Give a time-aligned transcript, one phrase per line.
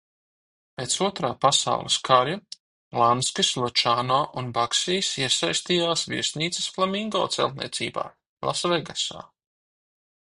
[0.79, 2.31] "Pēc Otrā pasaules kara
[3.01, 8.09] Lanskis, Lučano un Bagsijs iesaistījās viesnīcas "Flamingo" celtniecībā
[8.51, 9.25] Lasvegasā."